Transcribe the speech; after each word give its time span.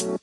Hello 0.00 0.16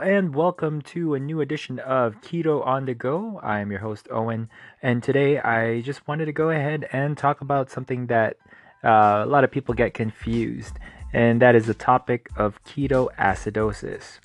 and 0.00 0.34
welcome 0.34 0.82
to 0.82 1.14
a 1.14 1.18
new 1.18 1.40
edition 1.40 1.78
of 1.78 2.20
Keto 2.20 2.66
on 2.66 2.84
the 2.84 2.92
Go. 2.92 3.40
I'm 3.42 3.70
your 3.70 3.80
host 3.80 4.06
Owen, 4.10 4.50
and 4.82 5.02
today 5.02 5.38
I 5.38 5.80
just 5.80 6.06
wanted 6.06 6.26
to 6.26 6.32
go 6.32 6.50
ahead 6.50 6.86
and 6.92 7.16
talk 7.16 7.40
about 7.40 7.70
something 7.70 8.08
that 8.08 8.36
uh, 8.84 9.22
a 9.24 9.26
lot 9.26 9.44
of 9.44 9.50
people 9.50 9.74
get 9.74 9.94
confused, 9.94 10.74
and 11.14 11.40
that 11.40 11.54
is 11.54 11.68
the 11.68 11.74
topic 11.74 12.28
of 12.36 12.62
ketoacidosis. 12.64 14.18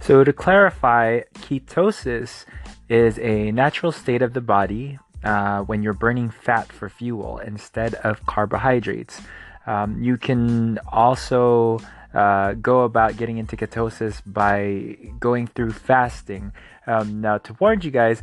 So, 0.00 0.24
to 0.24 0.32
clarify, 0.32 1.20
ketosis 1.34 2.46
is 2.88 3.18
a 3.18 3.52
natural 3.52 3.92
state 3.92 4.22
of 4.22 4.32
the 4.32 4.40
body 4.40 4.98
uh, 5.22 5.60
when 5.60 5.82
you're 5.82 5.92
burning 5.92 6.30
fat 6.30 6.72
for 6.72 6.88
fuel 6.88 7.38
instead 7.38 7.94
of 7.96 8.24
carbohydrates. 8.24 9.20
Um, 9.66 10.02
you 10.02 10.16
can 10.16 10.78
also 10.88 11.80
uh, 12.14 12.54
go 12.54 12.80
about 12.80 13.18
getting 13.18 13.36
into 13.36 13.56
ketosis 13.56 14.22
by 14.26 14.96
going 15.20 15.46
through 15.46 15.72
fasting. 15.72 16.52
Um, 16.86 17.20
now, 17.20 17.38
to 17.38 17.54
warn 17.60 17.82
you 17.82 17.90
guys, 17.90 18.22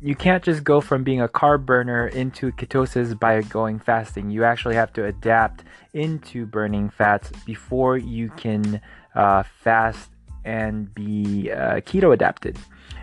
you 0.00 0.14
can't 0.14 0.42
just 0.42 0.64
go 0.64 0.80
from 0.80 1.04
being 1.04 1.20
a 1.20 1.28
carb 1.28 1.66
burner 1.66 2.06
into 2.08 2.50
ketosis 2.52 3.18
by 3.18 3.42
going 3.42 3.78
fasting. 3.78 4.30
You 4.30 4.44
actually 4.44 4.76
have 4.76 4.92
to 4.94 5.04
adapt 5.04 5.64
into 5.92 6.46
burning 6.46 6.88
fats 6.88 7.30
before 7.44 7.98
you 7.98 8.30
can 8.30 8.80
uh, 9.14 9.42
fast 9.42 10.10
and 10.44 10.94
be 10.94 11.50
uh, 11.50 11.80
keto 11.80 12.12
adapted. 12.12 12.58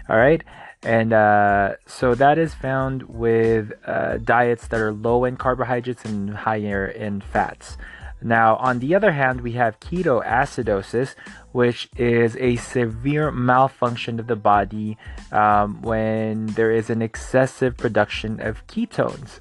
All 0.09 0.17
right. 0.17 0.43
And 0.83 1.11
uh, 1.11 1.75
so 1.85 2.15
that 2.15 2.37
is 2.37 2.53
found 2.53 3.03
with 3.03 3.73
uh, 3.85 4.17
diets 4.17 4.67
that 4.67 4.79
are 4.79 4.93
low 4.93 5.25
in 5.25 5.35
carbohydrates 5.35 6.05
and 6.05 6.29
higher 6.29 6.85
in 6.85 7.21
fats. 7.21 7.77
Now, 8.21 8.55
on 8.55 8.79
the 8.79 8.95
other 8.95 9.11
hand, 9.11 9.41
we 9.41 9.51
have 9.53 9.79
ketoacidosis, 9.79 11.13
which 11.51 11.89
is 11.97 12.35
a 12.37 12.55
severe 12.55 13.31
malfunction 13.31 14.19
of 14.19 14.27
the 14.27 14.35
body 14.35 14.97
um, 15.31 15.81
when 15.81 16.47
there 16.47 16.71
is 16.71 16.89
an 16.89 17.01
excessive 17.01 17.77
production 17.77 18.39
of 18.39 18.65
ketones. 18.67 19.39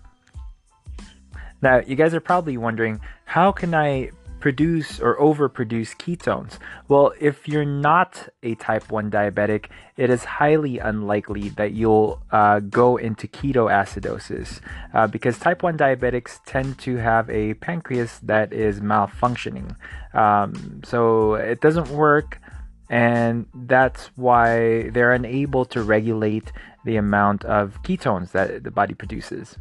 Now, 1.63 1.81
you 1.81 1.97
guys 1.97 2.13
are 2.13 2.21
probably 2.21 2.59
wondering 2.59 3.01
how 3.25 3.51
can 3.51 3.75
I 3.75 4.11
produce 4.41 5.01
or 5.01 5.17
overproduce 5.19 5.97
ketones? 5.97 6.59
Well, 6.89 7.13
if 7.21 7.49
you're 7.49 7.65
not 7.65 8.29
a 8.43 8.55
type 8.57 8.91
1 8.91 9.11
diabetic, 9.11 9.67
it 9.97 10.11
is 10.11 10.25
highly 10.25 10.79
unlikely 10.79 11.51
that 11.51 11.73
you'll 11.73 12.23
uh, 12.31 12.61
go 12.61 12.97
into 12.97 13.27
ketoacidosis 13.27 14.61
uh, 14.95 15.07
because 15.07 15.39
type 15.39 15.63
1 15.63 15.79
diabetics 15.79 16.39
tend 16.47 16.79
to 16.81 16.97
have 16.97 17.29
a 17.31 17.55
pancreas 17.55 18.19
that 18.21 18.53
is 18.53 18.81
malfunctioning. 18.81 19.75
Um, 20.15 20.83
so 20.85 21.35
it 21.35 21.61
doesn't 21.61 21.89
work, 21.89 22.41
and 22.89 23.47
that's 23.55 24.07
why 24.17 24.91
they're 24.91 25.13
unable 25.13 25.65
to 25.67 25.83
regulate 25.83 26.53
the 26.85 26.97
amount 26.97 27.45
of 27.45 27.83
ketones 27.83 28.33
that 28.33 28.65
the 28.65 28.71
body 28.71 28.95
produces. 28.95 29.57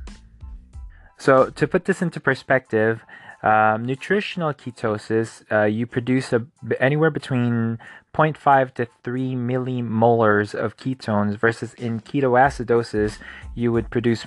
So, 1.18 1.50
to 1.50 1.68
put 1.68 1.86
this 1.86 2.02
into 2.02 2.20
perspective, 2.20 3.02
um, 3.46 3.86
nutritional 3.86 4.54
ketosis, 4.54 5.44
uh, 5.52 5.66
you 5.66 5.86
produce 5.86 6.34
a, 6.34 6.46
anywhere 6.80 7.12
between 7.12 7.78
0.5 8.16 8.74
to 8.74 8.88
3 9.04 9.36
millimolars 9.36 10.56
of 10.56 10.78
ketones, 10.78 11.38
versus 11.38 11.76
in 11.76 12.00
ketoacidosis, 12.00 13.20
you 13.54 13.72
would 13.72 13.92
produce 13.92 14.26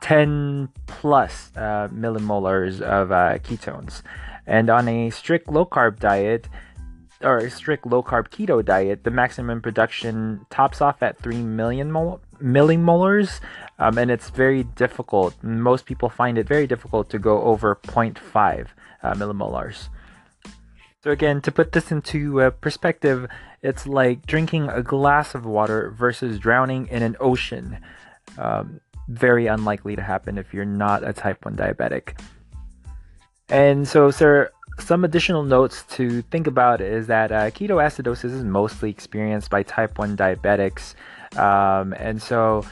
10 0.00 0.70
plus 0.86 1.52
uh, 1.56 1.88
millimolars 1.92 2.80
of 2.80 3.12
uh, 3.12 3.38
ketones. 3.38 4.00
And 4.46 4.70
on 4.70 4.88
a 4.88 5.10
strict 5.10 5.48
low 5.48 5.66
carb 5.66 5.98
diet, 5.98 6.48
or 7.20 7.38
a 7.38 7.50
strict 7.50 7.86
low 7.86 8.02
carb 8.02 8.28
keto 8.30 8.64
diet, 8.64 9.04
the 9.04 9.10
maximum 9.10 9.60
production 9.60 10.46
tops 10.48 10.80
off 10.80 11.02
at 11.02 11.18
3 11.18 11.36
million 11.42 11.92
mol- 11.92 12.20
millimolars, 12.40 13.40
um, 13.78 13.98
and 13.98 14.10
it's 14.10 14.30
very 14.30 14.62
difficult. 14.62 15.34
Most 15.42 15.86
people 15.86 16.08
find 16.08 16.38
it 16.38 16.46
very 16.46 16.66
difficult 16.66 17.10
to 17.10 17.18
go 17.18 17.42
over 17.42 17.76
0.5 17.76 18.68
uh, 19.02 19.14
millimolars. 19.14 19.88
So, 21.02 21.10
again, 21.10 21.42
to 21.42 21.52
put 21.52 21.72
this 21.72 21.92
into 21.92 22.40
uh, 22.40 22.50
perspective, 22.50 23.28
it's 23.62 23.86
like 23.86 24.26
drinking 24.26 24.68
a 24.68 24.82
glass 24.82 25.34
of 25.34 25.44
water 25.44 25.90
versus 25.90 26.38
drowning 26.38 26.88
in 26.88 27.02
an 27.02 27.16
ocean. 27.20 27.78
Um, 28.38 28.80
very 29.08 29.46
unlikely 29.46 29.96
to 29.96 30.02
happen 30.02 30.38
if 30.38 30.54
you're 30.54 30.64
not 30.64 31.06
a 31.06 31.12
type 31.12 31.44
1 31.44 31.56
diabetic. 31.56 32.18
And 33.48 33.86
so, 33.86 34.10
sir, 34.10 34.50
some 34.78 35.04
additional 35.04 35.42
notes 35.42 35.84
to 35.90 36.22
think 36.22 36.46
about 36.46 36.80
is 36.80 37.06
that 37.08 37.30
uh, 37.30 37.50
ketoacidosis 37.50 38.24
is 38.24 38.42
mostly 38.42 38.90
experienced 38.90 39.50
by 39.50 39.62
type 39.62 39.98
1 39.98 40.16
diabetics. 40.16 40.94
Um, 41.36 41.92
and 41.94 42.22
so 42.22 42.64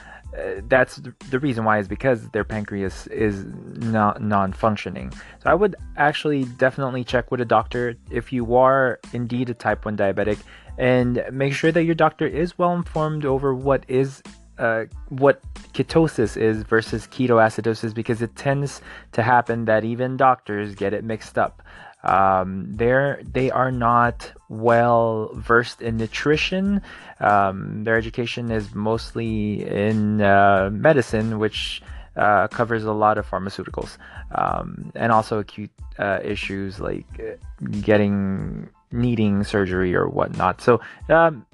that's 0.68 1.00
the 1.30 1.38
reason 1.38 1.64
why 1.64 1.78
is 1.78 1.88
because 1.88 2.28
their 2.30 2.44
pancreas 2.44 3.06
is 3.08 3.44
not 3.76 4.22
non-functioning. 4.22 5.12
So 5.42 5.50
I 5.50 5.54
would 5.54 5.76
actually 5.96 6.44
definitely 6.44 7.04
check 7.04 7.30
with 7.30 7.40
a 7.40 7.44
doctor 7.44 7.96
if 8.10 8.32
you 8.32 8.54
are 8.56 8.98
indeed 9.12 9.50
a 9.50 9.54
type 9.54 9.84
1 9.84 9.96
diabetic 9.96 10.38
and 10.78 11.22
make 11.30 11.52
sure 11.52 11.70
that 11.72 11.84
your 11.84 11.94
doctor 11.94 12.26
is 12.26 12.56
well 12.58 12.74
informed 12.74 13.24
over 13.24 13.54
what 13.54 13.84
is 13.88 14.22
uh, 14.58 14.84
what 15.08 15.42
ketosis 15.72 16.36
is 16.36 16.62
versus 16.62 17.06
ketoacidosis 17.06 17.94
because 17.94 18.22
it 18.22 18.34
tends 18.36 18.80
to 19.12 19.22
happen 19.22 19.64
that 19.64 19.82
even 19.84 20.16
doctors 20.16 20.74
get 20.74 20.92
it 20.92 21.04
mixed 21.04 21.38
up 21.38 21.62
um, 22.04 22.66
they're 22.68 23.20
they 23.24 23.50
are 23.50 23.70
not 23.70 24.32
well 24.52 25.30
versed 25.34 25.80
in 25.80 25.96
nutrition. 25.96 26.82
Um, 27.20 27.84
their 27.84 27.96
education 27.96 28.50
is 28.50 28.74
mostly 28.74 29.64
in 29.64 30.20
uh, 30.20 30.68
medicine, 30.70 31.38
which 31.38 31.82
uh, 32.16 32.48
covers 32.48 32.84
a 32.84 32.92
lot 32.92 33.16
of 33.16 33.28
pharmaceuticals 33.28 33.96
um, 34.34 34.92
and 34.94 35.10
also 35.10 35.38
acute 35.38 35.70
uh, 35.98 36.18
issues 36.22 36.78
like 36.78 37.06
uh, 37.18 37.36
getting 37.80 38.68
needing 38.90 39.42
surgery 39.42 39.94
or 39.94 40.08
whatnot. 40.08 40.60
So. 40.60 40.80
Um, 41.08 41.46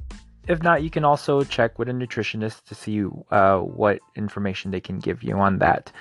if 0.48 0.62
not, 0.62 0.82
you 0.82 0.88
can 0.88 1.04
also 1.04 1.44
check 1.44 1.78
with 1.78 1.90
a 1.90 1.92
nutritionist 1.92 2.64
to 2.64 2.74
see 2.74 3.04
uh, 3.30 3.58
what 3.58 3.98
information 4.16 4.70
they 4.70 4.80
can 4.80 4.98
give 4.98 5.22
you 5.22 5.36
on 5.36 5.58
that. 5.58 5.92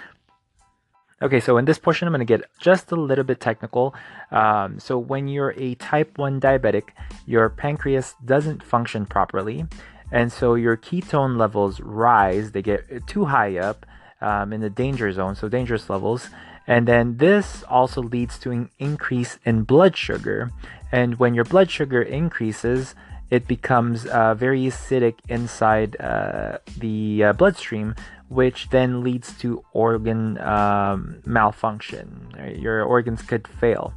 Okay, 1.20 1.40
so 1.40 1.58
in 1.58 1.66
this 1.66 1.80
portion, 1.80 2.08
I'm 2.08 2.14
going 2.14 2.20
to 2.20 2.26
get 2.26 2.46
just 2.60 2.92
a 2.92 2.96
little 2.96 3.24
bit 3.24 3.40
technical. 3.40 3.96
Um, 4.30 4.80
so, 4.80 5.00
when 5.00 5.28
you're 5.28 5.56
a 5.58 5.74
type 5.76 6.18
1 6.18 6.40
diabetic, 6.40 6.90
your 7.26 7.50
pancreas 7.50 8.14
doesn't 8.24 8.62
function 8.62 9.08
properly. 9.08 9.66
And 10.12 10.32
so 10.32 10.56
your 10.56 10.78
ketone 10.78 11.38
levels 11.38 11.80
rise, 11.82 12.52
they 12.52 12.62
get 12.62 13.08
too 13.08 13.26
high 13.26 13.58
up 13.58 13.86
um, 14.22 14.54
in 14.54 14.62
the 14.62 14.70
danger 14.70 15.12
zone, 15.12 15.36
so 15.36 15.50
dangerous 15.50 15.90
levels. 15.90 16.30
And 16.66 16.88
then 16.88 17.18
this 17.18 17.64
also 17.70 18.02
leads 18.02 18.38
to 18.40 18.52
an 18.52 18.70
increase 18.80 19.38
in 19.46 19.64
blood 19.64 19.96
sugar. 19.96 20.52
And 20.92 21.20
when 21.20 21.34
your 21.34 21.46
blood 21.46 21.72
sugar 21.72 22.02
increases, 22.02 22.96
it 23.30 23.48
becomes 23.48 24.06
uh, 24.06 24.34
very 24.34 24.62
acidic 24.64 25.16
inside 25.28 26.00
uh, 26.00 26.60
the 26.78 27.26
uh, 27.26 27.34
bloodstream, 27.34 27.96
which 28.30 28.70
then 28.70 29.04
leads 29.04 29.38
to 29.40 29.64
organ 29.74 30.38
um, 30.40 31.22
malfunction. 31.26 32.34
Your 32.58 32.84
organs 32.84 33.22
could 33.22 33.48
fail. 33.48 33.94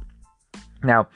Now, 0.83 1.07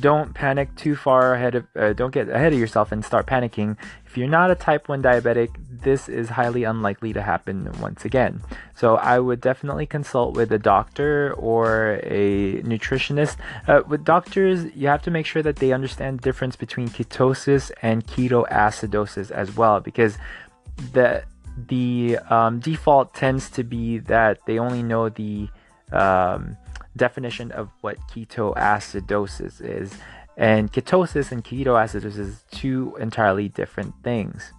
don't 0.00 0.34
panic 0.34 0.74
too 0.76 0.94
far 0.94 1.34
ahead 1.34 1.54
of 1.54 1.66
uh, 1.74 1.92
don't 1.94 2.12
get 2.12 2.28
ahead 2.28 2.52
of 2.52 2.58
yourself 2.58 2.92
and 2.92 3.02
start 3.04 3.26
panicking 3.26 3.76
if 4.04 4.18
you're 4.18 4.28
not 4.28 4.50
a 4.50 4.54
type 4.54 4.88
1 4.88 5.02
diabetic 5.02 5.48
this 5.82 6.08
is 6.08 6.30
highly 6.30 6.64
unlikely 6.64 7.12
to 7.12 7.22
happen 7.22 7.70
once 7.80 8.04
again 8.04 8.40
so 8.74 8.96
i 8.96 9.18
would 9.18 9.40
definitely 9.40 9.86
consult 9.86 10.34
with 10.36 10.50
a 10.52 10.58
doctor 10.58 11.34
or 11.34 12.00
a 12.02 12.60
nutritionist 12.62 13.36
uh, 13.66 13.82
with 13.88 14.04
doctors 14.04 14.64
you 14.74 14.88
have 14.88 15.02
to 15.02 15.10
make 15.10 15.26
sure 15.26 15.42
that 15.42 15.56
they 15.56 15.72
understand 15.72 16.18
the 16.18 16.22
difference 16.22 16.56
between 16.56 16.88
ketosis 16.88 17.70
and 17.82 18.06
ketoacidosis 18.06 19.30
as 19.30 19.56
well 19.56 19.80
because 19.80 20.18
the 20.92 21.22
the 21.66 22.18
um, 22.30 22.60
default 22.60 23.14
tends 23.14 23.50
to 23.50 23.64
be 23.64 23.98
that 23.98 24.38
they 24.46 24.58
only 24.58 24.82
know 24.82 25.08
the 25.08 25.48
um, 25.92 26.56
definition 26.96 27.50
of 27.52 27.70
what 27.80 27.96
ketoacidosis 28.08 29.60
is. 29.60 29.94
And 30.36 30.72
ketosis 30.72 31.32
and 31.32 31.42
ketoacidosis 31.42 32.18
is 32.18 32.44
two 32.50 32.96
entirely 33.00 33.48
different 33.48 33.94
things. 34.04 34.52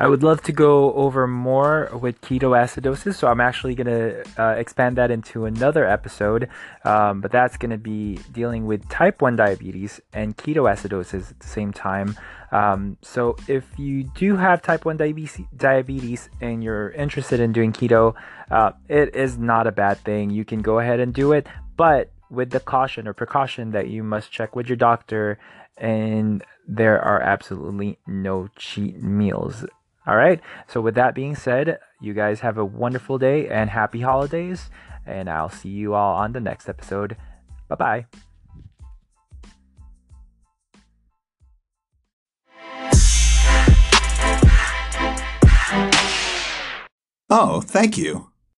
I 0.00 0.06
would 0.06 0.22
love 0.22 0.42
to 0.42 0.52
go 0.52 0.92
over 0.92 1.26
more 1.26 1.90
with 1.92 2.20
ketoacidosis, 2.20 3.16
so 3.16 3.26
I'm 3.26 3.40
actually 3.40 3.74
going 3.74 3.88
to 3.88 4.24
uh, 4.40 4.54
expand 4.54 4.96
that 4.96 5.10
into 5.10 5.44
another 5.44 5.84
episode. 5.84 6.48
Um, 6.84 7.20
but 7.20 7.32
that's 7.32 7.56
going 7.56 7.72
to 7.72 7.78
be 7.78 8.20
dealing 8.30 8.66
with 8.66 8.88
type 8.88 9.20
1 9.20 9.34
diabetes 9.34 10.00
and 10.12 10.36
ketoacidosis 10.36 11.32
at 11.32 11.40
the 11.40 11.48
same 11.48 11.72
time. 11.72 12.16
Um, 12.52 12.96
so 13.02 13.36
if 13.48 13.66
you 13.76 14.04
do 14.04 14.36
have 14.36 14.62
type 14.62 14.84
1 14.84 14.98
diabetes, 15.56 16.30
and 16.40 16.62
you're 16.62 16.90
interested 16.90 17.40
in 17.40 17.52
doing 17.52 17.72
keto, 17.72 18.14
uh, 18.52 18.70
it 18.88 19.16
is 19.16 19.36
not 19.36 19.66
a 19.66 19.72
bad 19.72 19.98
thing. 19.98 20.30
You 20.30 20.44
can 20.44 20.62
go 20.62 20.78
ahead 20.78 21.00
and 21.00 21.12
do 21.12 21.32
it, 21.32 21.48
but 21.76 22.12
with 22.30 22.50
the 22.50 22.60
caution 22.60 23.08
or 23.08 23.14
precaution 23.14 23.72
that 23.72 23.88
you 23.88 24.04
must 24.04 24.30
check 24.30 24.54
with 24.54 24.68
your 24.68 24.76
doctor 24.76 25.40
and 25.76 26.44
there 26.66 27.00
are 27.00 27.20
absolutely 27.22 27.98
no 28.06 28.48
cheat 28.56 29.02
meals 29.02 29.64
all 30.08 30.16
right. 30.16 30.40
So, 30.66 30.80
with 30.80 30.94
that 30.94 31.14
being 31.14 31.36
said, 31.36 31.78
you 32.00 32.14
guys 32.14 32.40
have 32.40 32.56
a 32.56 32.64
wonderful 32.64 33.18
day 33.18 33.46
and 33.46 33.68
happy 33.68 34.00
holidays. 34.00 34.70
And 35.04 35.28
I'll 35.28 35.50
see 35.50 35.68
you 35.68 35.92
all 35.92 36.16
on 36.16 36.32
the 36.32 36.40
next 36.40 36.66
episode. 36.66 37.16
Bye 37.68 37.76
bye. 37.76 38.06
Oh, 47.30 47.60
thank 47.60 47.98
you. 47.98 48.30